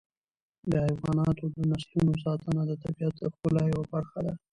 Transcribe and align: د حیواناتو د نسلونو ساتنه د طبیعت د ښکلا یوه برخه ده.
د 0.71 0.73
حیواناتو 0.89 1.43
د 1.55 1.57
نسلونو 1.71 2.13
ساتنه 2.23 2.61
د 2.67 2.71
طبیعت 2.83 3.13
د 3.19 3.23
ښکلا 3.33 3.63
یوه 3.73 3.85
برخه 3.93 4.19
ده. 4.25 4.33